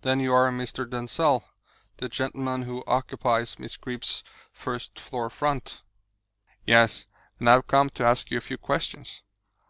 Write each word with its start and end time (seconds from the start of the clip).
"Then 0.00 0.20
you 0.20 0.32
are 0.32 0.48
Mr. 0.50 0.88
Denzil, 0.88 1.44
the 1.98 2.08
gentleman 2.08 2.62
who 2.62 2.82
occupies 2.86 3.58
Miss 3.58 3.76
Greeb's 3.76 4.24
first 4.50 4.98
floor 4.98 5.28
front." 5.28 5.82
"Yes. 6.64 7.04
And 7.38 7.46
I 7.50 7.52
have 7.52 7.66
come 7.66 7.90
to 7.90 8.02
ask 8.06 8.30
you 8.30 8.38
a 8.38 8.40
few 8.40 8.56
questions." 8.56 9.20